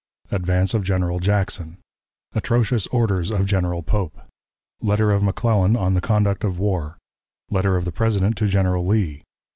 Advance 0.31 0.73
of 0.73 0.83
General 0.83 1.19
Jackson. 1.19 1.77
Atrocious 2.33 2.87
Orders 2.87 3.29
of 3.29 3.45
General 3.45 3.83
Pope. 3.83 4.17
Letter 4.81 5.11
of 5.11 5.21
McClellan 5.21 5.75
on 5.75 5.93
the 5.93 6.01
Conduct 6.01 6.43
of 6.43 6.55
the 6.55 6.59
War. 6.63 6.97
Letter 7.51 7.75
of 7.75 7.85
the 7.85 7.91
President 7.91 8.35
to 8.37 8.47
General 8.47 8.83
Lee. 8.83 9.21